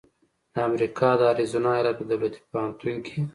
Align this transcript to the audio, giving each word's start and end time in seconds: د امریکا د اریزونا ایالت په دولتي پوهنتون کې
د 0.53 0.55
امریکا 0.69 1.09
د 1.15 1.21
اریزونا 1.31 1.69
ایالت 1.75 1.95
په 1.99 2.05
دولتي 2.11 2.39
پوهنتون 2.51 2.95
کې 3.05 3.17